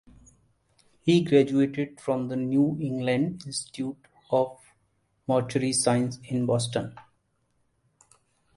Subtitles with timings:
[1.03, 3.97] He graduated from the New England Institute
[4.31, 4.57] of
[5.27, 6.95] Mortuary Science in Boston.